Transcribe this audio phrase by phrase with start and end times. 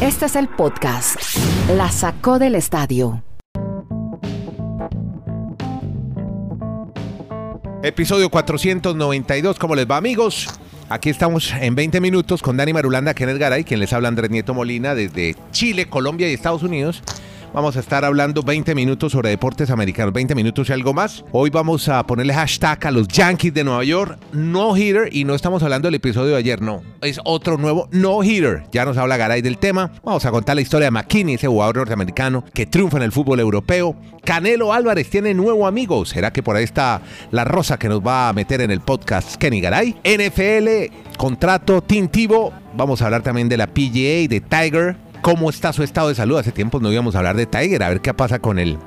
[0.00, 1.16] Este es el podcast.
[1.76, 3.22] La sacó del estadio.
[7.82, 10.48] Episodio 492, ¿cómo les va amigos?
[10.90, 14.54] Aquí estamos en 20 minutos con Dani Marulanda, Kenneth Garay, quien les habla Andrés Nieto
[14.54, 17.02] Molina desde Chile, Colombia y Estados Unidos.
[17.52, 21.24] Vamos a estar hablando 20 minutos sobre deportes americanos, 20 minutos y algo más.
[21.32, 25.34] Hoy vamos a ponerle hashtag a los Yankees de Nueva York, no hitter, y no
[25.34, 26.80] estamos hablando del episodio de ayer, no.
[27.00, 28.62] Es otro nuevo no hitter.
[28.70, 29.90] Ya nos habla Garay del tema.
[30.04, 33.40] Vamos a contar la historia de McKinney, ese jugador norteamericano que triunfa en el fútbol
[33.40, 33.96] europeo.
[34.24, 36.04] Canelo Álvarez tiene nuevo amigo.
[36.04, 39.34] ¿Será que por ahí está la rosa que nos va a meter en el podcast
[39.34, 39.96] Kenny Garay?
[40.04, 42.52] NFL, contrato tintivo.
[42.76, 46.38] Vamos a hablar también de la PGA, de Tiger cómo está su estado de salud.
[46.38, 48.78] Hace tiempo no íbamos a hablar de Tiger, a ver qué pasa con él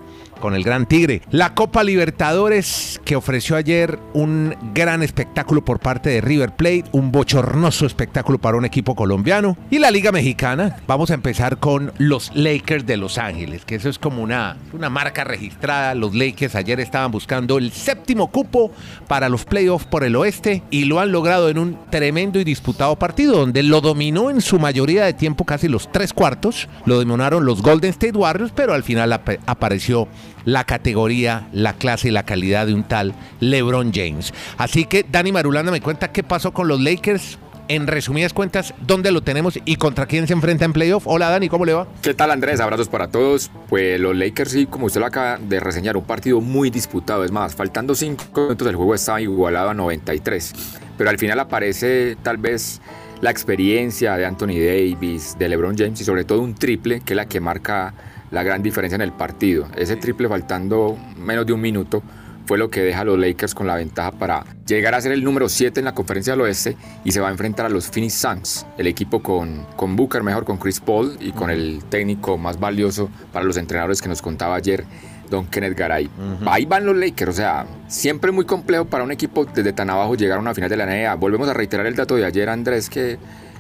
[0.44, 1.22] con el Gran Tigre.
[1.32, 7.14] La Copa Libertadores que ofreció ayer un gran espectáculo por parte de River Plate, un
[7.14, 9.56] bochornoso espectáculo para un equipo colombiano.
[9.72, 13.88] Y la Liga Mexicana, vamos a empezar con los Lakers de Los Ángeles, que eso
[13.88, 15.96] es como una, una marca registrada.
[15.96, 18.70] Los Lakers ayer estaban buscando el séptimo cupo
[19.08, 22.98] para los playoffs por el oeste y lo han logrado en un tremendo y disputado
[22.98, 26.68] partido donde lo dominó en su mayoría de tiempo, casi los tres cuartos.
[26.86, 30.10] Lo dominaron los Golden State Warriors, pero al final ap apareció
[30.46, 34.34] la categoría, la clase y la calidad de un tal LeBron James.
[34.58, 37.40] Así que Dani Marulanda me cuenta qué pasó con los Lakers.
[37.70, 41.08] En resumidas cuentas, ¿dónde lo tenemos y contra quién se enfrenta en playoff?
[41.08, 41.88] Hola Dani, ¿cómo le va?
[42.02, 42.60] ¿Qué tal Andrés?
[42.60, 43.50] Abrazos para todos.
[43.70, 47.24] Pues los Lakers, sí, como usted lo acaba de reseñar, un partido muy disputado.
[47.24, 50.54] Es más, faltando 5 minutos el juego estaba igualado a 93.
[50.98, 52.82] Pero al final aparece tal vez
[53.22, 57.18] la experiencia de Anthony Davis, de LeBron James y sobre todo un triple que es
[57.18, 57.94] la que marca
[58.34, 59.68] la gran diferencia en el partido.
[59.78, 62.04] Ese triple faltando menos de un minuto
[62.46, 65.24] fue lo que deja a los Lakers con la ventaja para llegar a ser el
[65.24, 66.76] número 7 en la conferencia del oeste
[67.06, 70.44] y se va a enfrentar a los Phoenix Suns, el equipo con, con Booker mejor,
[70.44, 74.56] con Chris Paul y con el técnico más valioso para los entrenadores que nos contaba
[74.56, 74.84] ayer,
[75.30, 76.10] Don Kenneth Garay.
[76.46, 80.16] Ahí van los Lakers, o sea, siempre muy complejo para un equipo desde tan abajo
[80.16, 81.16] llegar a una final de la NBA.
[81.16, 83.18] Volvemos a reiterar el dato de ayer, Andrés, que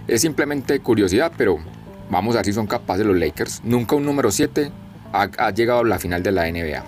[0.08, 1.60] es simplemente curiosidad, pero
[2.14, 3.62] Vamos a ver si son capaces los Lakers.
[3.64, 4.72] Nunca un número 7
[5.14, 6.84] ha, llegado a la final de la NBA.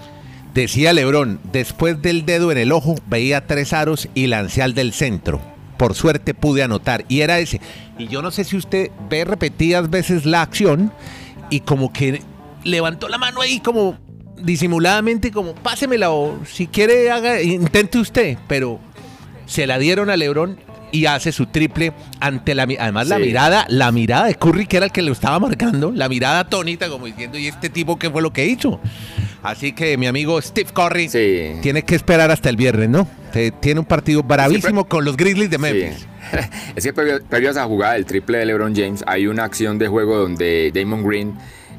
[0.54, 4.94] Decía Lebron, después del dedo en el ojo veía tres aros y lancé al del
[4.94, 5.42] centro.
[5.78, 7.60] Por suerte pude anotar y era ese.
[7.98, 10.94] Y yo no sé si usted ve repetidas veces la acción
[11.50, 12.22] y como que
[12.64, 13.98] levantó la mano ahí como
[14.38, 18.80] disimuladamente como pásemela o si quiere haga intente usted, pero
[19.48, 20.60] se la dieron a Lebron
[20.96, 21.92] y hace su triple
[22.22, 25.38] ante la además la mirada, la mirada de Curry que era el que le estaba
[25.40, 28.80] marcando, la mirada atónita como diciendo, ¿y este tipo qué fue lo que hizo?
[29.44, 31.10] Así que mi amigo Steve Curry
[31.62, 33.08] tiene que esperar hasta el viernes, ¿no?
[33.60, 36.08] Tiene un partido bravísimo con los Grizzlies de Memphis.
[36.76, 39.88] Es que previo, a esa jugada del triple de LeBron James, hay una acción de
[39.88, 41.36] juego donde Damon Green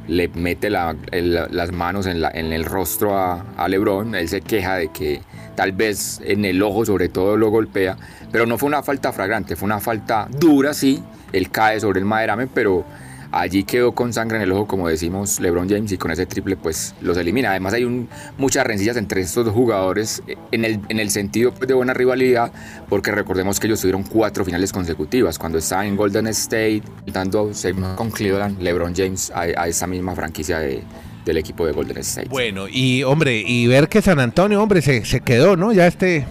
[0.06, 4.15] le mete las manos en, el rostro a, a, LeBron.
[4.15, 5.21] Él se queja de que
[5.56, 7.97] tal vez en el ojo sobre todo lo golpea,
[8.32, 11.03] pero no fue una falta fragrante, fue una falta dura, sí.
[11.32, 12.84] Él cae sobre el maderamen, pero
[13.32, 16.56] allí quedó con sangre en el ojo, como decimos LeBron James, y con ese triple
[16.56, 17.50] pues los elimina.
[17.50, 20.22] Además hay muchas rencillas entre estos dos jugadores
[20.53, 22.53] en el, en el sentido pues, de buena rivalidad,
[22.88, 27.50] porque recordemos que ellos tuvieron cuatro finales consecutivas, cuando estaban en Golden State, dando
[27.97, 32.28] con Cleveland, LeBron James a, esa misma franquicia del equipo de Golden State.
[32.28, 35.72] Bueno, y hombre, y ver que San Antonio, hombre, se, se quedó, ¿no?
[35.72, 36.25] Ya este,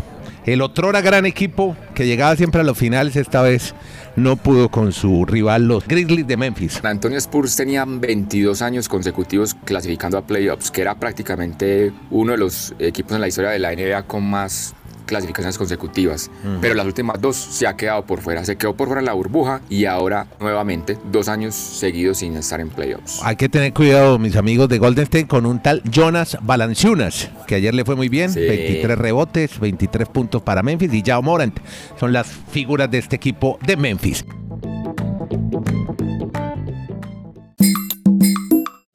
[0.46, 3.74] el otro era gran equipo que llegaba siempre a los finales, esta vez
[4.16, 6.84] no pudo con su rival, los Grizzlies de Memphis.
[6.84, 12.74] Antonio Spurs tenían 22 años consecutivos clasificando a playoffs, que era prácticamente uno de los
[12.80, 14.74] equipos en la historia de la NBA con más
[15.06, 16.30] clasificaciones consecutivas,
[16.62, 18.44] pero las últimas dos se ha quedado por fuera.
[18.46, 22.60] Se quedó por fuera en la burbuja y ahora nuevamente dos años seguidos sin estar
[22.60, 23.22] en playoffs.
[23.24, 27.56] Hay que tener cuidado, mis amigos de Golden State, con un tal Jonas Valanciunas, que
[27.56, 31.58] ayer le fue muy bien, 23 rebotes, 23 puntos para Memphis y Jao Morant.
[32.00, 34.26] Son las figuras de este equipo de Memphis.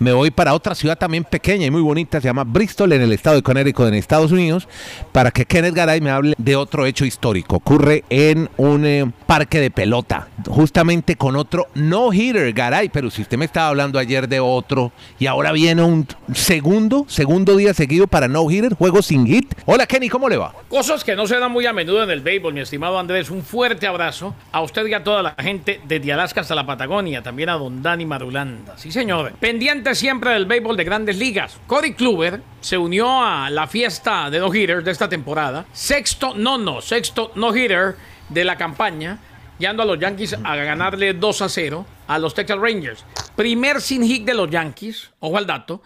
[0.01, 3.13] Me voy para otra ciudad también pequeña y muy bonita, se llama Bristol, en el
[3.13, 4.67] estado de Connecticut, en Estados Unidos,
[5.13, 7.57] para que Kenneth Garay me hable de otro hecho histórico.
[7.57, 13.37] Ocurre en un eh, parque de pelota, justamente con otro no-hitter, Garay, pero si usted
[13.37, 18.27] me estaba hablando ayer de otro y ahora viene un segundo, segundo día seguido para
[18.27, 19.55] no-hitter, juego sin hit.
[19.67, 20.55] Hola Kenny, ¿cómo le va?
[20.71, 23.31] Cosas que no se dan muy a menudo en el béisbol, mi estimado Andrés.
[23.31, 27.23] Un fuerte abrazo a usted y a toda la gente desde Alaska hasta la Patagonia,
[27.23, 28.79] también a don Dani Marulanda.
[28.79, 29.33] Sí, señor.
[29.39, 31.59] Pendiente siempre del béisbol de grandes ligas.
[31.67, 35.67] Cody Kluber se unió a la fiesta de no hitters de esta temporada.
[35.73, 37.97] Sexto, no, no, sexto no hitter
[38.29, 39.19] de la campaña.
[39.59, 43.05] Yendo a los Yankees a ganarle 2 a 0 a los Texas Rangers.
[43.37, 45.81] Primer sin hit de los Yankees, ojo al dato,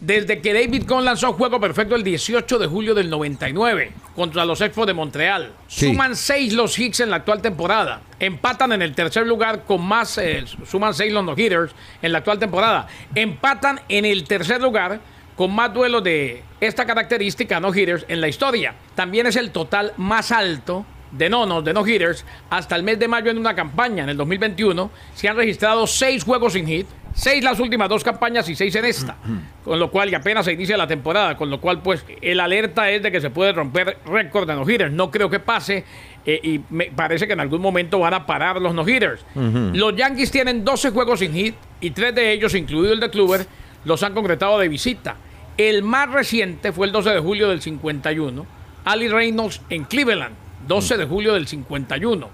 [0.00, 4.60] desde que David Cohn lanzó juego perfecto el 18 de julio del 99 contra los
[4.60, 5.52] Expos de Montreal.
[5.68, 5.86] Sí.
[5.86, 8.00] Suman seis los hits en la actual temporada.
[8.18, 11.72] Empatan en el tercer lugar con más, eh, suman seis los no-hitters
[12.02, 12.88] en la actual temporada.
[13.14, 14.98] Empatan en el tercer lugar
[15.36, 18.74] con más duelos de esta característica no-hitters en la historia.
[18.96, 23.30] También es el total más alto de nonos, de no-hitters, hasta el mes de mayo
[23.30, 24.02] en una campaña.
[24.04, 28.48] En el 2021 se han registrado seis juegos sin hit, seis las últimas dos campañas
[28.48, 29.16] y seis en esta.
[29.64, 32.90] Con lo cual, y apenas se inicia la temporada, con lo cual, pues, el alerta
[32.90, 34.92] es de que se puede romper récord de no-hitters.
[34.92, 35.84] No creo que pase.
[36.24, 39.24] eh, y me parece que en algún momento van a parar los no-hitters.
[39.34, 43.46] Los Yankees tienen 12 juegos sin hit y tres de ellos, incluido el de Kluber,
[43.84, 45.16] los han concretado de visita.
[45.58, 48.46] El más reciente fue el 12 de julio del 51,
[48.84, 50.34] Ali Reynolds en Cleveland,
[50.66, 52.28] 12 de julio del 51.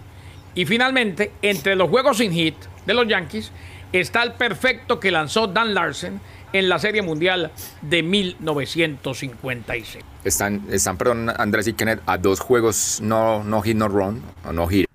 [0.55, 3.53] Y finalmente, entre los juegos sin hit de los Yankees,
[3.93, 6.21] está el perfecto que lanzó Dan Larsen
[6.53, 7.51] en la Serie Mundial
[7.83, 10.05] de 1956.
[10.25, 14.23] Están, están, perdón, Andrés y Kenneth, a dos juegos no, no hit, no run,
[14.53, 14.88] no hit,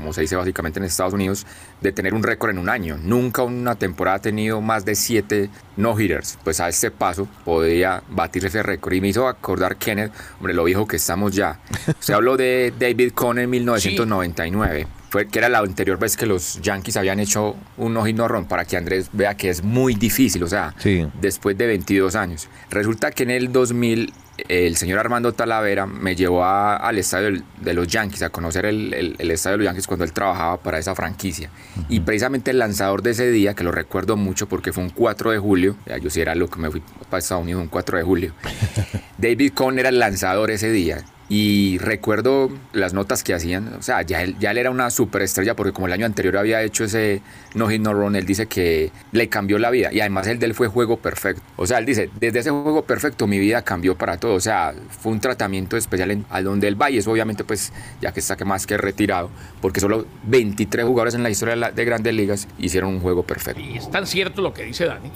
[0.00, 1.46] como se dice básicamente en Estados Unidos,
[1.80, 2.98] de tener un récord en un año.
[3.02, 6.38] Nunca una temporada ha tenido más de siete no-hitters.
[6.42, 8.94] Pues a este paso podría batir ese récord.
[8.94, 11.60] Y me hizo acordar, Kenneth, hombre, lo viejo que estamos ya.
[12.00, 14.99] Se habló de David Cohn en 1999.
[15.10, 18.64] Fue que era la anterior vez que los Yankees habían hecho un no run para
[18.64, 21.06] que Andrés vea que es muy difícil, o sea, Sí.
[21.20, 22.48] después de 22 años.
[22.70, 24.12] Resulta que en el 2000
[24.48, 28.94] el señor Armando Talavera me llevó a- al estadio de los Yankees, a conocer el,
[28.94, 31.50] el- el estadio de los Yankees cuando él trabajaba para esa franquicia.
[31.90, 35.30] Y precisamente el lanzador de ese día, que lo recuerdo mucho porque fue un 4
[35.32, 36.80] de julio, ya yo sí era lo que me fui
[37.10, 38.32] para Estados Unidos un 4 de julio,
[39.18, 41.04] David Cohn era el lanzador ese día.
[41.32, 45.54] Y recuerdo las notas que hacían, o sea, ya él, ya él era una superestrella
[45.54, 47.22] porque como el año anterior había hecho ese
[47.54, 50.46] no hit no run, él dice que le cambió la vida y además el de
[50.46, 51.40] él fue juego perfecto.
[51.54, 54.74] O sea, él dice, desde ese juego perfecto mi vida cambió para todo, o sea,
[54.88, 57.72] fue un tratamiento especial en, a donde él va y es obviamente pues
[58.02, 59.30] ya que está que más que retirado,
[59.60, 63.22] porque solo 23 jugadores en la historia de, la- de grandes ligas hicieron un juego
[63.22, 63.60] perfecto.
[63.60, 65.12] Y es tan cierto lo que dice Dani,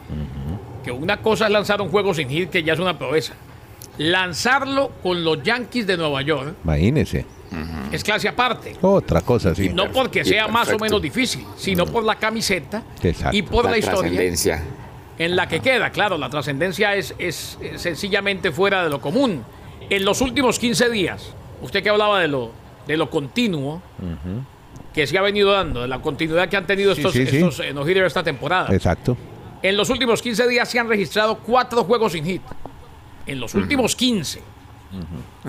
[0.85, 3.35] que una cosa es lanzar un juego sin hit, que ya es una proeza.
[3.99, 7.25] Lanzarlo con los Yankees de Nueva York Imagínese.
[7.93, 8.77] es clase aparte.
[8.83, 9.69] Otra cosa, sí.
[9.69, 13.37] No porque sea más o menos difícil, sino por la camiseta Exacto.
[13.37, 14.63] y por la, historia trascendencia.
[15.19, 15.91] en la que queda.
[15.91, 19.45] Claro, la trascendencia es, es sencillamente fuera de lo común.
[19.91, 21.33] En los últimos 15 días,
[21.63, 22.51] usted que hablaba de lo,
[22.87, 23.81] de lo continuo
[24.93, 27.37] que se ha venido dando, de la continuidad que han tenido Sí, estos, sí, sí.
[27.37, 28.75] estos eh, no-hitters esta temporada.
[28.75, 29.17] Exacto.
[29.63, 32.43] En los últimos 15 días se han registrado cuatro juegos sin hit.
[33.27, 34.43] En los últimos 15.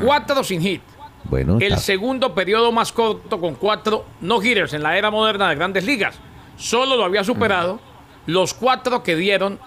[0.02, 0.82] Cuatro sin hit.
[1.26, 5.84] Bueno, El segundo periodo más corto con cuatro no-hitters en la era moderna de grandes
[5.86, 6.20] ligas.
[6.56, 7.80] Solo lo había superado
[8.28, 9.58] los cuatro que dieron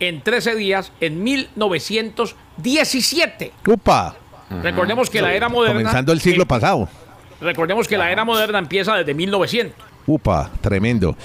[0.00, 3.52] en 13 días en 1917.
[3.66, 4.14] ¡Upa!
[4.62, 5.80] Recordemos que la era moderna.
[5.80, 6.88] Comenzando el siglo eh, pasado.
[7.40, 9.74] Recordemos que la era moderna empieza desde 1900.
[10.06, 11.16] Upa, tremendo.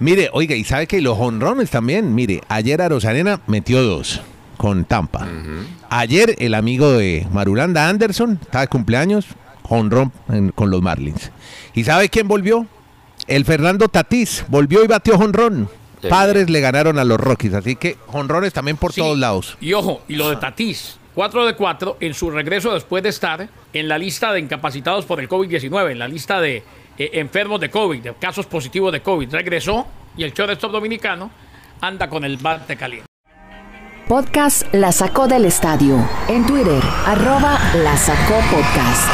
[0.00, 2.14] Mire, oiga, y sabe que los honrones también.
[2.14, 4.20] Mire, ayer Arozarena metió dos
[4.62, 5.26] con Tampa.
[5.90, 9.26] Ayer el amigo de Marulanda Anderson, está de cumpleaños,
[9.68, 11.32] honrón en- con los Marlins.
[11.74, 12.64] ¿Y sabe quién volvió?
[13.26, 15.68] El Fernando Tatís volvió y batió honrón.
[16.00, 19.00] Qué Padres le ganaron a los Rockies, así que honrones también por Sí.
[19.00, 19.56] todos lados.
[19.60, 23.48] Y ojo, y lo de Tatís, 4 de 4 en su regreso después de estar
[23.72, 26.62] en la lista de incapacitados por el COVID-19, en la lista de
[26.98, 29.28] eh, enfermos de COVID, de casos positivos de COVID.
[29.32, 31.30] Regresó y el shortstop dominicano
[31.80, 33.06] anda con el bate caliente.
[34.08, 35.96] Podcast La Sacó del Estadio.
[36.28, 39.08] En Twitter, arroba La Sacó Podcast.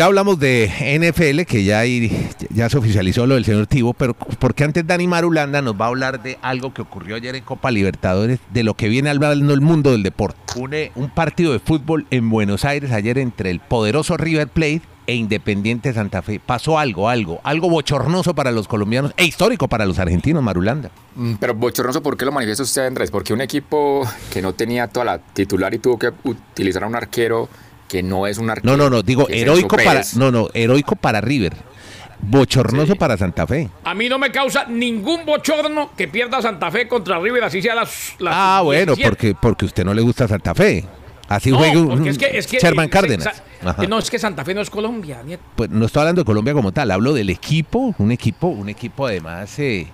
[0.00, 0.64] Ya hablamos de
[0.98, 2.10] NFL, que ya, hay-
[2.48, 5.88] ya se oficializó lo del señor Tivo, pero porque antes Dani Marulanda nos va a
[5.88, 9.60] hablar de algo que ocurrió ayer en Copa Libertadores, de lo que viene hablando el
[9.60, 10.38] mundo del deporte.
[10.56, 15.16] Un, un partido de fútbol en Buenos Aires ayer entre el poderoso River Plate e
[15.16, 16.40] Independiente Santa Fe.
[16.40, 20.90] Pasó algo, algo, algo bochornoso para los colombianos e histórico para los argentinos, Marulanda.
[21.14, 23.10] Mm, Pero bochornoso, ¿por qué lo manifiesta usted, Andrés?
[23.10, 26.94] Porque un equipo que no tenía toda la titular y tuvo que utilizar a un
[26.96, 27.50] arquero
[27.90, 28.76] que no es un arquero.
[28.76, 31.54] No, no, no, digo heroico para, no, no, heroico para River.
[32.22, 32.98] Bochornoso Sí.
[32.98, 33.70] para Santa Fe.
[33.84, 37.74] A mí no me causa ningún bochorno que pierda Santa Fe contra River, así sea
[37.74, 38.14] las.
[38.18, 39.08] las Ah, bueno, 17.
[39.08, 40.84] porque porque usted no le gusta Santa Fe.
[41.28, 43.42] Así No, juega es que, es que Sherman Cárdenas.
[43.64, 43.86] Ajá.
[43.86, 45.42] No, es que Santa Fe no es Colombia, nieto.
[45.56, 49.06] Pues no estoy hablando de Colombia como tal, hablo del equipo, un equipo, un equipo
[49.06, 49.86] además eh,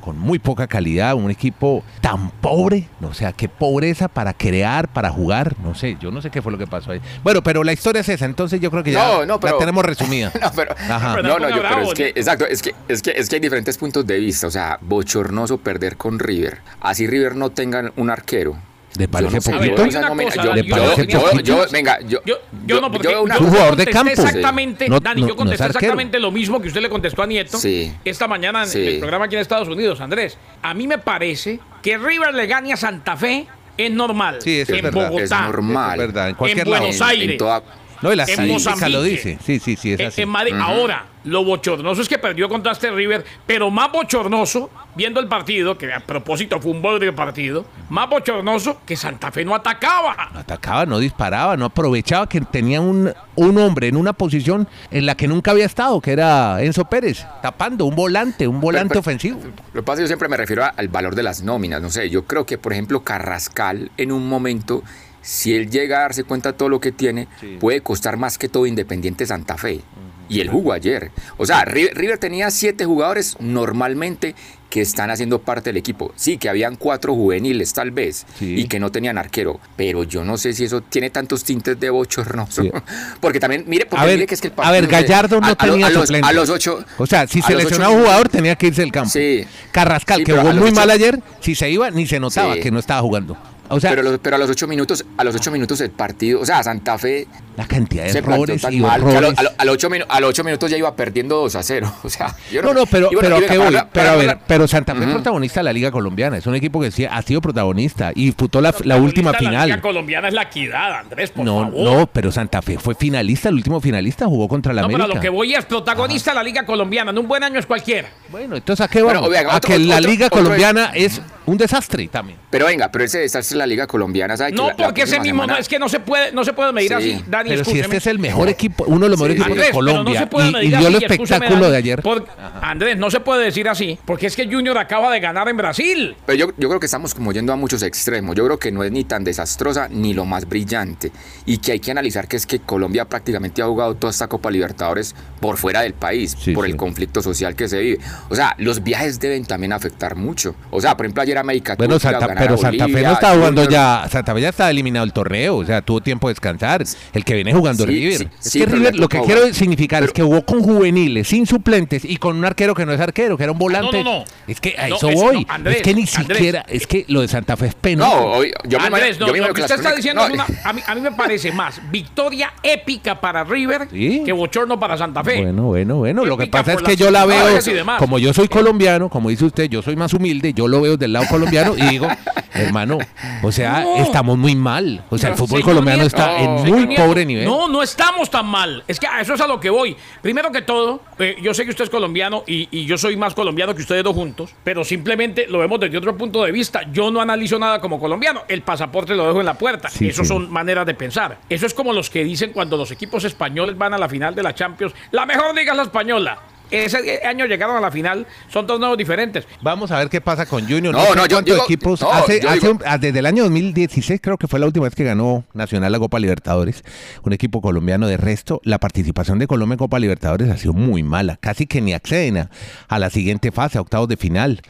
[0.00, 5.10] con muy poca calidad, un equipo tan pobre, o sea, qué pobreza para crear, para
[5.10, 7.00] jugar, no sé, yo no sé qué fue lo que pasó ahí.
[7.22, 9.58] Bueno, pero la historia es esa, entonces yo creo que ya No, no, pero- la
[9.60, 10.32] tenemos resumida.
[10.40, 11.14] No, pero, Ajá.
[11.16, 13.40] Pero no, no, yo, pero es que, exacto, es que, es que, es que hay
[13.40, 14.46] diferentes puntos de vista.
[14.46, 16.58] O sea, bochornoso perder con River.
[16.80, 18.56] Así River no tenga un arquero.
[18.96, 19.76] ¿Le Yo parece no sé, poquito?
[19.76, 21.42] yo yo- ¿le yo- parece yo- poquito?
[21.44, 23.92] yo- venga, yo, Yo, yo no, porque yo una- Es un yo jugador de contesté
[23.92, 24.10] campo.
[24.28, 27.26] Exactamente, No- Dani, no- yo contesté es exactamente lo mismo que usted le contestó a
[27.26, 27.92] Nieto Sí.
[28.04, 28.84] esta mañana en Sí.
[28.86, 30.36] el programa aquí en Estados Unidos, Andrés.
[30.62, 33.46] A mí me parece que River le gane a Santa Fe
[33.78, 34.38] es normal.
[34.42, 35.08] Sí, eso es en verdad.
[35.08, 35.92] Bogotá, Es normal.
[35.92, 36.82] Es verdad, en en cualquier lado.
[36.82, 37.38] Buenos En- en Aires.
[37.38, 37.62] toda-
[38.02, 38.88] No, y la en Mozambique.
[38.90, 39.38] lo dice.
[39.44, 40.22] Sí, sí, sí, es en- así.
[40.22, 40.54] en Madrid.
[40.60, 45.76] Ahora, lo bochornoso es que perdió contra este River, pero más bochornoso, viendo el partido,
[45.76, 50.30] que a propósito fue un borde de partido, más bochornoso que Santa Fe no atacaba.
[50.34, 55.14] atacaba, no disparaba, no aprovechaba que tenía un, un hombre en una posición en la
[55.14, 59.40] que nunca había estado, que era Enzo Pérez, tapando un volante, un volante Pero- ofensivo.
[59.72, 61.82] Lo que pasa es que yo siempre me refiero a- al valor de las nóminas.
[61.82, 64.82] No sé, yo creo que, por ejemplo, Carrascal en un momento,
[65.22, 67.28] si él llega a darse cuenta de todo lo que tiene,
[67.60, 69.80] puede costar más que todo Independiente Santa Fe.
[70.28, 71.10] Y él jugó ayer.
[71.38, 74.36] O sea, River, River tenía siete jugadores normalmente
[74.70, 76.12] que están haciendo parte del equipo.
[76.14, 78.54] Sí, que habían cuatro juveniles tal vez Sí.
[78.60, 79.58] y que no tenían arquero.
[79.74, 82.62] Pero yo no sé si eso tiene tantos tintes de bochornoso.
[82.62, 82.70] Sí.
[83.20, 84.98] Porque también, mire, porque A ver, mire que es que el a ver, partido, no
[85.00, 86.28] sé, Gallardo no a- tenía a los, suplente.
[86.28, 86.84] a los ocho.
[86.98, 89.10] O sea, si se lesionaba un jugador tenía que irse del campo.
[89.10, 89.44] Sí.
[89.72, 92.78] Carrascal, que jugó muy ocho- mal ayer, si se iba ni se notaba que no
[92.78, 93.36] estaba jugando.
[93.70, 96.40] O sea, pero, los- pero a los ocho minutos, a los ocho minutos el partido,
[96.40, 99.50] o sea, Santa Fe la cantidad de errores y mal que a, lo- a lo-
[99.58, 101.92] a los ocho a los ocho minutos ya iba perdiendo 2 a 0.
[102.04, 103.80] O sea, yo No, no, pero, bueno, pero ¿a qué para voy?
[103.92, 105.14] Pero a ver, pero Santa Fe es Ujú.
[105.14, 106.36] protagonista de la Liga Colombiana.
[106.38, 109.62] Es un equipo que sí ha sido protagonista y disputó la, la última La Liga
[109.62, 109.80] final.
[109.80, 111.78] colombiana es la equidad, Andrés, por No, favor.
[111.78, 115.12] no, pero Santa Fe fue finalista, el último finalista jugó contra la No, pero América.
[115.12, 117.10] a lo que voy es protagonista de la Liga colombiana.
[117.10, 118.08] En un buen año es cualquiera.
[118.30, 119.36] Bueno, entonces ¿a qué Bueno, vamos?
[119.36, 122.38] a otro- que la otro- Liga otro- Colombiana es un desastre también.
[122.50, 124.52] Pero venga, pero ese desastre de la Liga Colombiana, ¿sabe?
[124.52, 126.44] No, la- la porque ese próxima mismo no semana- es que no se puede, no
[126.44, 126.94] se puede medir Sí.
[126.94, 127.84] así, Dani, Pero si escúcheme.
[127.84, 129.40] este es el mejor equipo, uno de los mejores Sí.
[129.42, 131.70] equipos Andrés, de Colombia pero no se puede y, y dio así, el espectáculo Dani,
[131.70, 132.02] de ayer.
[132.02, 132.26] por-
[132.62, 136.16] Andrés, no se puede decir así, porque es que Junior acaba de ganar en Brasil.
[136.26, 138.34] Pero yo, yo creo que estamos como yendo a muchos extremos.
[138.36, 141.12] Yo creo que no es ni tan desastrosa ni lo más brillante.
[141.46, 144.50] Y que hay que analizar que es que Colombia prácticamente ha jugado toda esta Copa
[144.50, 146.70] Libertadores por fuera del país, Sí, por sí.
[146.72, 147.98] el conflicto social que se vive.
[148.28, 150.54] O sea, los viajes deben también afectar mucho.
[150.70, 153.72] O sea, por ejemplo, ayer América Bueno, Santa, pero Santa Fe no está jugando Junior-
[153.72, 156.84] ya, Santa Fe ya está eliminado del torneo, o sea, tuvo tiempo de descansar.
[157.12, 158.18] El que viene jugando Sí, River.
[158.18, 161.46] sí, es sí, que River, lo que quiero significar es que jugó con juveniles, sin
[161.46, 164.02] suplentes y con un arquero que no es arquero, que era un volante.
[164.04, 164.24] no, no.
[164.46, 165.44] Es que a No, eso voy.
[165.44, 166.38] no, Andrés, es que ni Andrés.
[166.38, 168.10] siquiera, es que lo de Santa Fe es penoso.
[168.10, 170.34] No, hoy- yo me Andrés, no, yo me lo que usted está diciendo no, es
[170.34, 174.22] una, a mí, a mí me parece más victoria épica para River Sí.
[174.24, 175.42] que bochorno para Santa Fe.
[175.42, 176.24] Bueno, bueno, bueno.
[176.24, 177.58] Lo que pasa es que yo la veo,
[177.98, 181.12] como yo soy colombiano, como dice usted, yo soy más humilde, yo lo veo del
[181.12, 182.08] lado colombiano y digo,
[182.54, 182.98] hermano,
[183.42, 183.96] o sea, No.
[183.96, 185.04] estamos muy mal.
[185.10, 187.44] O sea, el fútbol Señor colombiano Nieto, está en muy Nieto, pobre nivel.
[187.44, 188.82] No, no estamos tan mal.
[188.88, 189.96] Es que a eso es a lo que voy.
[190.22, 193.34] Primero que todo, eh, yo sé que usted es colombiano y, y yo soy más
[193.34, 196.82] colombiano que ustedes dos juntos, pero simplemente lo vemos desde otro punto de vista.
[196.92, 198.42] Yo no analizo nada como colombiano.
[198.48, 199.88] El pasaporte lo dejo en la puerta.
[199.90, 200.28] Sí, Eso sí.
[200.28, 201.38] son maneras de pensar.
[201.48, 204.42] Eso es como los que dicen cuando los equipos españoles van a la final de
[204.42, 204.92] la Champions.
[205.10, 206.38] La mejor liga es la española.
[206.70, 209.46] Ese año llegaron a la final, son torneos diferentes.
[209.62, 210.94] Vamos a ver qué pasa con Junior.
[210.94, 212.00] No, sé no, yo cuántos digo- equipos.
[212.00, 214.66] no, hace, yo hace digo- un- ah, desde el año 2016 creo que fue la
[214.66, 216.84] última vez que ganó Nacional la Copa Libertadores.
[217.24, 218.60] Un equipo colombiano de resto.
[218.64, 221.36] La participación de Colombia en Copa Libertadores ha sido muy mala.
[221.40, 222.50] Casi que ni acceden a,
[222.88, 224.60] a la siguiente fase, a octavos de final.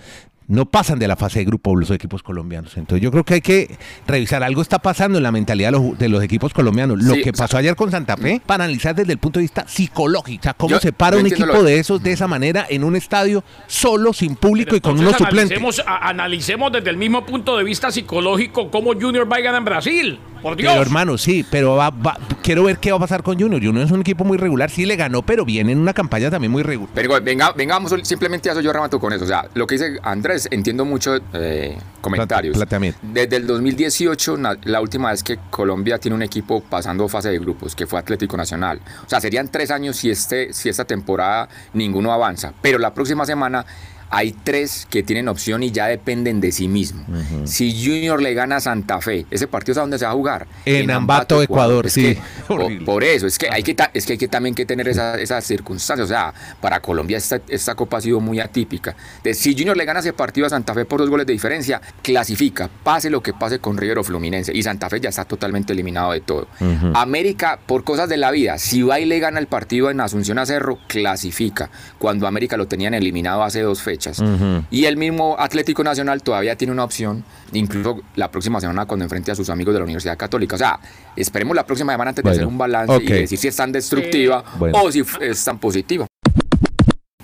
[0.51, 2.77] No pasan de la fase de grupo los equipos colombianos.
[2.77, 4.43] Entonces yo creo que hay que revisar.
[4.43, 7.01] Algo está pasando en la mentalidad de los, de los equipos colombianos.
[7.03, 9.39] Lo Sí, que o sea- pasó ayer con Santa Fe, para analizar desde el punto
[9.39, 10.41] de vista psicológico.
[10.41, 12.83] O sea, cómo Yo- se para un equipo lo- de esos de esa manera en
[12.83, 15.59] un estadio solo, sin público y con unos Entonces, suplentes.
[15.59, 19.59] analicemos, a- analicemos desde el mismo punto de vista psicológico cómo Junior va a ganar
[19.61, 20.19] en Brasil.
[20.43, 20.71] Por Dios.
[20.73, 23.63] Pero hermano, sí, pero va- va- quiero ver qué va a pasar con Junior.
[23.63, 26.51] Junior es un equipo muy regular, sí le ganó, pero viene en una campaña también
[26.51, 26.91] muy regular.
[26.95, 29.25] Pero venga, vengamos simplemente a eso, yo remato con eso.
[29.25, 32.57] O sea, lo que dice Andrés, entiendo mucho eh, comentarios.
[32.57, 32.99] Planteamiento.
[33.03, 37.39] Desde el 2018, na- la última vez que Colombia tiene un equipo pasando fase de
[37.39, 38.81] grupos, que fue Atlético Nacional.
[39.05, 42.53] O sea, serían tres años si, este, si esta temporada ninguno avanza.
[42.63, 43.65] Pero la próxima semana
[44.11, 47.07] hay tres que tienen opción y ya dependen de sí mismos.
[47.45, 50.15] Si Junior le gana a Santa Fe, ese partido es a dónde se va a
[50.15, 50.47] jugar.
[50.65, 52.17] En Ambato, Ecuador, Es sí.
[52.49, 54.89] que, por, eso, es que hay que, ta- es que hay que también que tener
[54.89, 56.07] esa- esas circunstancias.
[56.07, 58.97] O sea, para Colombia esta, esta copa ha sido muy atípica.
[59.23, 61.81] De, si Junior le gana ese partido a Santa Fe por dos goles de diferencia,
[62.03, 64.53] clasifica, pase lo que pase con River o Fluminense.
[64.55, 66.49] Y Santa Fe ya está totalmente eliminado de todo.
[66.95, 70.39] América, por cosas de la vida, si va y le gana el partido en Asunción
[70.39, 71.71] a Cerro, clasifica.
[71.99, 74.00] Cuando América lo tenían eliminado hace dos fechas.
[74.01, 74.23] Fechas.
[74.71, 79.31] Y el mismo Atlético Nacional todavía tiene una opción, incluso la próxima semana cuando enfrente
[79.31, 80.57] a sus amigos de la Universidad Católica.
[80.57, 80.79] O sea,
[81.17, 83.03] esperemos la próxima semana antes de Bueno, hacer un balance ok.
[83.03, 84.79] y decir si es tan destructiva Bueno.
[84.83, 86.07] o si es tan positiva.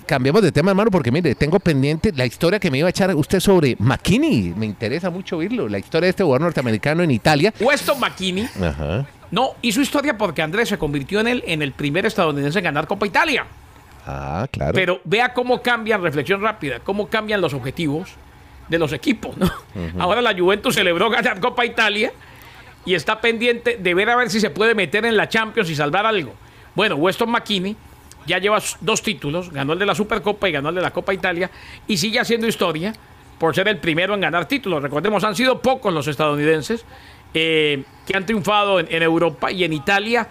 [0.05, 3.13] Cambiamos de tema, hermano, porque mire, tengo pendiente la historia que me iba a echar
[3.13, 4.53] usted sobre McKinney.
[4.55, 5.67] Me interesa mucho oírlo.
[5.67, 7.53] La historia de este jugador norteamericano en Italia.
[7.59, 9.05] Weston McKinney Ajá.
[9.31, 12.87] no hizo historia porque Andrés se convirtió en el, en el primer estadounidense en ganar
[12.87, 13.45] Copa Italia.
[14.07, 14.73] Ah, claro.
[14.73, 18.11] Pero vea cómo cambian, reflexión rápida, cómo cambian los objetivos
[18.69, 19.35] de los equipos.
[19.37, 19.51] ¿no?
[19.99, 22.13] Ahora la Juventus celebró ganar Copa Italia
[22.85, 25.75] y está pendiente de ver a ver si se puede meter en la Champions y
[25.75, 26.33] salvar algo.
[26.73, 27.75] Bueno, Weston McKinney
[28.25, 31.13] ya lleva dos títulos, ganó el de la Supercopa y ganó el de la Copa
[31.13, 31.51] Italia
[31.85, 32.93] y sigue haciendo historia
[33.37, 34.81] por ser el primero en ganar títulos.
[34.81, 36.85] Recordemos, han sido pocos los estadounidenses
[37.33, 40.27] eh, que han triunfado en, en Europa y en Italia.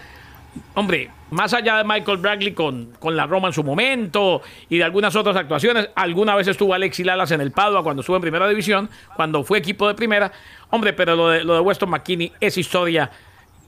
[0.74, 4.84] Hombre, más allá de Michael Bradley con, con la Roma en su momento y de
[4.84, 8.48] algunas otras actuaciones, alguna vez estuvo Alexis Lalas en el Padua cuando estuvo en primera
[8.48, 10.30] división, cuando fue equipo de primera.
[10.70, 13.10] Hombre, pero lo de, lo de Weston McKinney es historia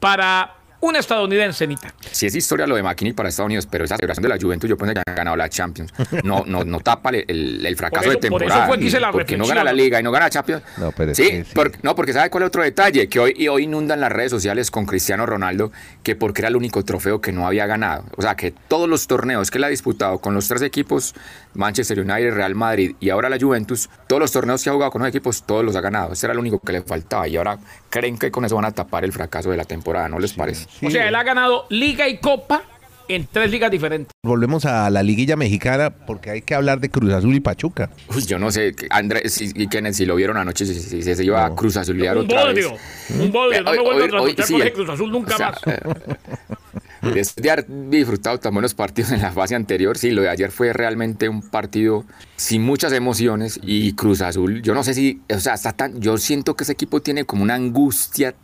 [0.00, 1.94] para un estadounidense en Italia.
[2.12, 4.70] Si es historia lo de McKinney para Estados Unidos, pero esa celebración de la Juventus
[4.70, 5.92] yo pensé que ha ganado la Champions.
[6.22, 8.66] No, no, no tapa el, el- el fracaso eso- de por eso temporada.
[8.68, 10.62] fue que hice la porque no gana la Liga y no gana la Champions.
[10.76, 11.50] No, pero es sí, que sí.
[11.54, 13.08] porque- no, porque ¿sabe cuál es otro detalle?
[13.08, 16.56] Que hoy, y hoy inundan las redes sociales con Cristiano Ronaldo, que porque era el
[16.56, 18.04] único trofeo que no había ganado.
[18.16, 21.14] O sea, que todos los torneos que él ha disputado con los tres equipos,
[21.54, 25.00] Manchester United, Real Madrid y ahora la Juventus, todos los torneos que ha jugado con
[25.02, 26.12] los equipos, todos los ha ganado.
[26.12, 27.26] Ese era el único que le faltaba.
[27.26, 27.58] Y ahora
[27.90, 30.67] creen que con eso van a tapar el fracaso de la temporada, ¿no les parece?
[30.82, 32.62] O sea, él ha ganado Liga y Copa
[33.08, 34.12] en tres ligas diferentes.
[34.22, 37.88] Volvemos a la liguilla mexicana porque hay que hablar de Cruz Azul y Pachuca.
[38.14, 41.14] Uy, yo no sé, Andrés y y Kenneth, si lo vieron anoche, si, si- si
[41.14, 42.80] se iba a Cruz Azulear Un otra bodrio, vez.
[43.18, 43.62] un bodrio.
[43.62, 45.50] No me Hoy- vuelvo a hoy- sí, con ese el- Cruz Azul nunca o sea,
[45.52, 45.60] más.
[47.00, 50.50] Después de haber disfrutado tan buenos partidos en la fase anterior, sí, lo de ayer
[50.50, 52.04] fue realmente un partido
[52.36, 56.18] sin muchas emociones y Cruz Azul, yo no sé si, o sea, está tan, yo
[56.18, 58.34] siento que ese equipo tiene como una angustia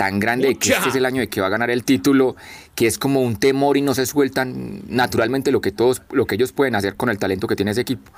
[0.00, 2.34] tan grande de que este es el año de que va a ganar el título,
[2.74, 6.36] que es como un temor y no se sueltan naturalmente lo que todos, lo que
[6.36, 8.10] ellos pueden hacer con el talento que tiene ese equipo.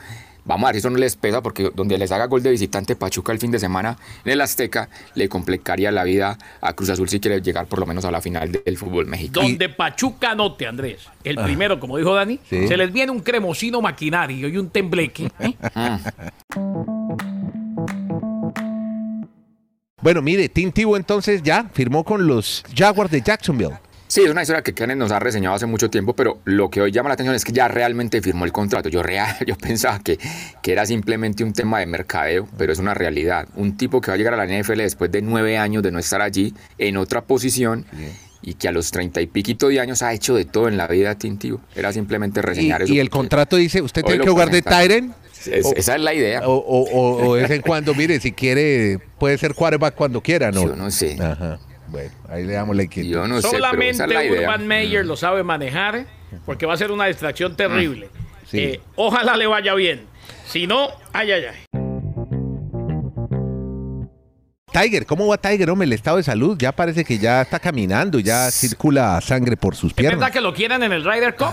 [0.44, 2.94] Vamos a ver si eso no les pesa, porque donde les haga gol de visitante
[2.94, 7.08] Pachuca el fin de semana en el Azteca, le complicaría la vida a Cruz Azul
[7.08, 9.48] si quiere llegar por lo menos a la final del fútbol mexicano.
[9.48, 12.46] Donde Pachuca note, Andrés, el primero, como dijo Dani, Ah.
[12.48, 12.68] Sí.
[12.68, 15.32] se les viene un cremosino maquinario y un tembleque.
[15.40, 15.56] ¿eh?
[20.02, 23.76] Bueno, mire, Tim Tebow entonces ya firmó con los Jaguars de Jacksonville.
[24.08, 26.82] Sí, es una historia que Kenneth nos ha reseñado hace mucho tiempo, pero lo que
[26.82, 28.90] hoy llama la atención es que ya realmente firmó el contrato.
[28.90, 30.18] Yo, real, yo pensaba que,
[30.60, 33.48] que era simplemente un tema de mercadeo, pero es una realidad.
[33.54, 35.98] Un tipo que va a llegar a la NFL después de nueve años de no
[35.98, 37.86] estar allí, en otra posición,
[38.42, 40.88] y que a los treinta y piquito de años ha hecho de todo en la
[40.88, 41.60] vida tintivo.
[41.74, 42.92] Era simplemente Y, reseñar eso.
[42.92, 44.60] y el contrato dice, usted tiene que jugar de.
[44.60, 45.14] Tyren.
[45.48, 46.46] Es- o- esa es la idea.
[46.48, 50.20] O, o- o- o de vez en cuando, mire, si quiere, puede ser quarterback cuando
[50.20, 50.64] quiera, ¿no?
[50.66, 51.16] Yo no sé.
[51.20, 51.58] Ajá.
[51.88, 53.10] Bueno, ahí le damos la inquietud.
[53.10, 54.30] Yo no sé, pero Solamente esa es.
[54.40, 56.06] Urban Meyer lo sabe manejar,
[56.46, 58.08] porque va a ser una distracción terrible.
[58.50, 58.58] Sí.
[58.58, 60.06] Eh, ojalá le vaya bien.
[60.46, 61.56] Si no, ay, ay, ay.
[64.72, 65.84] Tiger, ¿cómo va Tiger, hombre?
[65.84, 69.90] El estado de salud ya parece que ya está caminando, ya circula sangre por sus
[69.90, 70.30] ¿Es verdad piernas.
[70.30, 71.52] que lo quieren en el Ryder Cup?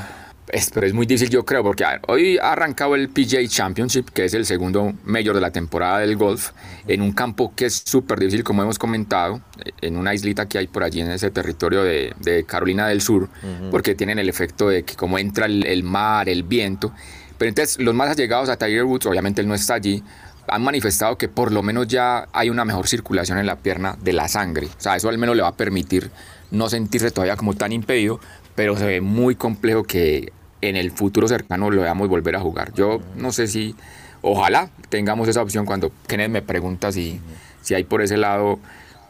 [0.52, 4.10] Es, pero es muy difícil, yo creo, porque ver, hoy ha arrancado el PGA Championship,
[4.10, 6.52] que es el segundo mayor de la temporada del golf,
[6.88, 9.42] en un campo que es súper difícil, como hemos comentado,
[9.82, 13.30] en una islita que hay por allí en ese territorio de, de Carolina del Sur,
[13.70, 16.92] porque tienen el efecto de que como entra el, el mar, el viento.
[17.38, 20.04] Pero entonces, los más allegados a Tiger Woods, obviamente él no está allí,
[20.48, 24.14] han manifestado que por lo menos ya hay una mejor circulación en la pierna de
[24.14, 24.66] la sangre.
[24.66, 26.10] O sea, eso al menos le va a permitir
[26.52, 28.20] no sentirse todavía como tan impedido,
[28.56, 32.74] pero se ve muy complejo que en el futuro cercano lo veamos volver a jugar.
[32.74, 33.76] Yo no sé si,
[34.22, 37.20] ojalá tengamos esa opción cuando Kenneth me pregunta si,
[37.62, 38.60] si hay por ese lado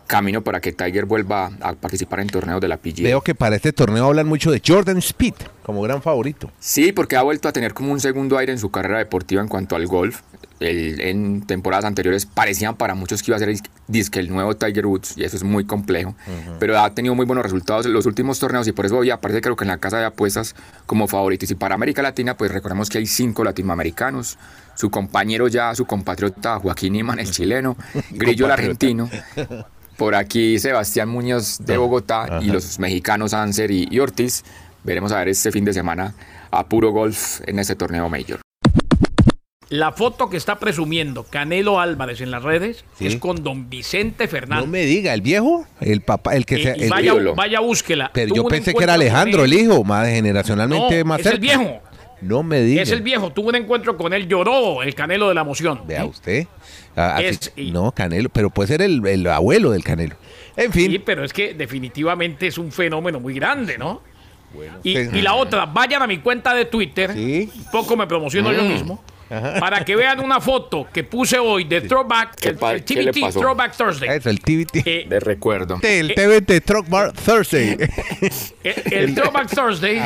[0.09, 3.03] camino para que Tiger vuelva a participar en torneos de la PGA.
[3.03, 6.51] Veo que para este torneo hablan mucho de Jordan Speed como gran favorito.
[6.59, 9.47] Sí, porque ha vuelto a tener como un segundo aire en su carrera deportiva en
[9.47, 10.21] cuanto al golf.
[10.59, 13.55] El- en temporadas anteriores parecían para muchos que iba a ser
[13.87, 16.15] disque el nuevo Tiger Woods y eso es muy complejo.
[16.59, 19.39] Pero ha tenido muy buenos resultados en los últimos torneos y por eso hoy aparece
[19.41, 20.55] creo que en la casa de apuestas
[20.87, 21.45] como favorito.
[21.47, 24.37] Y para América Latina, pues recordemos que hay cinco latinoamericanos.
[24.75, 27.77] Su compañero ya, su compatriota Joaquín Iman, el chileno,
[28.11, 29.09] Grillo el argentino.
[29.99, 34.45] Por aquí Sebastián Muñoz de Bogotá y los mexicanos Anser y, y Ortiz.
[34.85, 36.15] Veremos a ver este fin de semana
[36.51, 38.39] a puro golf en este torneo mayor.
[39.67, 43.07] La foto que está presumiendo Canelo Álvarez en las redes Sí.
[43.07, 44.69] es con don Vicente No Fernández.
[44.69, 46.77] me diga, el viejo, el papá, el que sea.
[46.77, 47.35] y el- vaya, ídolo.
[47.35, 48.09] vaya, búsquela.
[48.13, 51.31] pero Tuvo yo pensé que era Alejandro, el hijo, más generacionalmente No, más es el
[51.33, 51.41] cerca.
[51.41, 51.81] viejo.
[52.21, 52.82] No me diga.
[52.82, 55.82] Es el viejo, tuvo un encuentro con él, lloró el canelo de la emoción.
[55.88, 56.08] Vea ¿sí?
[56.10, 56.47] usted.
[56.95, 60.15] Ah, así- Es- y- no, Canelo, pero puede ser el, el abuelo del Canelo.
[60.58, 60.91] En fin.
[60.91, 64.01] Sí, pero es que definitivamente es un fenómeno muy grande, ¿no?
[64.84, 67.49] y, usted- y la otra, vayan a mi cuenta de Twitter, Sí.
[67.53, 67.60] Mm.
[67.60, 69.01] un poco me promociono yo mismo,
[69.60, 73.32] para que vean una foto que puse hoy de Throwback, ¿Qué el, TBT?
[73.32, 74.10] Throwback Thursday.
[74.17, 74.82] Eso, el TVT.
[74.84, 75.79] Eh, De recuerdo.
[75.84, 77.77] el TVT Truck Bar Thursday.
[78.63, 80.01] el, el Throwback Thursday,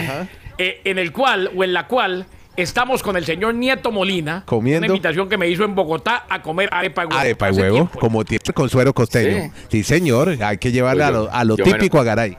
[0.58, 4.86] eh, en el cual, o en la cual, estamos con el señor Nieto Molina, Comiendo.
[4.86, 7.20] una invitación que me hizo en Bogotá a comer arepa de huevo.
[7.20, 8.00] Arepa Hace huevo, tiempo.
[8.00, 9.52] como tiene con suero costeño.
[9.70, 12.38] Sí, señor, hay que llevarle a Oye, lo, a lo típico menos- a Garay.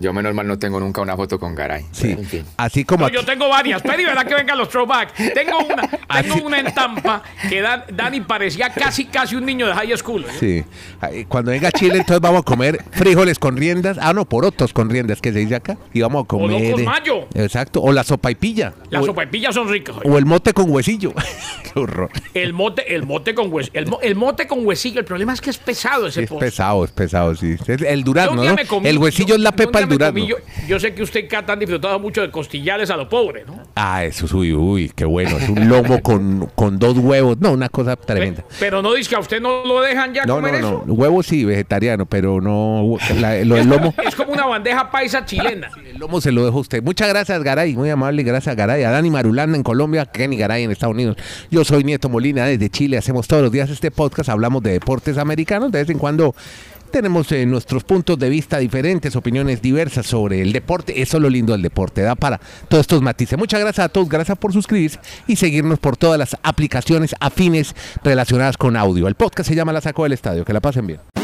[0.00, 1.84] Yo menos mal no tengo nunca una foto con Garay.
[1.92, 2.44] Sí, En fin.
[2.56, 5.12] así como No, yo tengo varias, pero y verá que vengan los throwbacks.
[5.34, 9.66] Tengo una, Así- tengo una en Tampa que Dan- Dani parecía casi casi un niño
[9.66, 10.24] de high school.
[10.24, 10.32] ¿eh?
[10.40, 11.24] Sí.
[11.28, 13.98] Cuando venga a Chile, entonces vamos a comer frijoles con riendas.
[14.00, 15.76] Ah, no, porotos con riendas, que se dice acá.
[15.92, 16.50] Y vamos a comer.
[16.62, 17.26] locos eh, mayo.
[17.34, 17.82] Exacto.
[17.82, 18.72] O la sopa y pilla.
[19.52, 19.96] Son ricas.
[20.04, 21.12] o el mote con huesillo.
[21.74, 22.10] Qué horror.
[22.34, 23.78] El mote, el mote con huesillo.
[23.78, 25.00] El, mo- el mote con huesillo.
[25.00, 26.48] El problema es que es pesado ese Es postre.
[26.48, 27.56] pesado, es pesado, sí.
[27.66, 30.20] Es el comí- el huesillo yo- es la pepa del durazno.
[30.20, 30.36] comí- Yo,
[30.68, 33.62] yo sé que usted Cata han disfrutado mucho de costillales a lo pobre, ¿no?
[33.74, 35.36] Ah, eso es, uy, uy, qué bueno.
[35.38, 37.38] Es un lomo con, con dos huevos.
[37.40, 38.42] No, una cosa tremenda.
[38.42, 40.82] Pe- Pero no dice que a usted no lo dejan ya No, comer no, eso.
[40.86, 40.92] no.
[40.94, 42.96] Huevo sí, vegetariano, pero no.
[43.18, 43.94] la- lo del lomo.
[44.04, 45.70] Es como una bandeja paisa chilena.
[45.84, 46.82] El lomo se lo dejo a usted.
[46.82, 47.74] Muchas gracias, Garay.
[47.74, 48.22] Muy amable.
[48.22, 48.84] Gracias, Garay.
[48.84, 51.16] A Dani Marulanda en Colombia, Kenny Garay en Estados Unidos.
[51.50, 52.98] Yo soy Nieto Molina desde Chile.
[52.98, 54.28] Hacemos todos los días este podcast.
[54.28, 55.72] Hablamos de deportes americanos.
[55.72, 56.34] De vez en cuando
[56.90, 61.00] tenemos eh, nuestros puntos de vista diferentes, opiniones diversas sobre el deporte.
[61.00, 62.02] Eso es lo lindo del deporte.
[62.02, 63.38] Da para todos estos matices.
[63.38, 64.10] Muchas gracias a todos.
[64.10, 69.08] Gracias por suscribirse y seguirnos por todas las aplicaciones afines relacionadas con audio.
[69.08, 70.44] El podcast se llama La Saco del Estadio.
[70.44, 71.23] Que la pasen bien.